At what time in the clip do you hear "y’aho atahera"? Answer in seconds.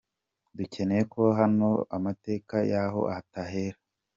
2.71-3.77